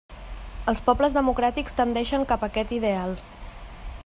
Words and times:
Els 0.71 0.81
pobles 0.87 1.17
democràtics 1.19 1.77
tendeixen 1.81 2.27
cap 2.33 2.47
a 2.49 2.53
aquest 2.53 2.77
ideal. 2.79 3.19